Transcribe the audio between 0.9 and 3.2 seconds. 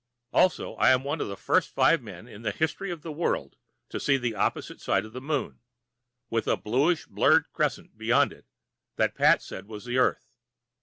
one of the first five men in the history of the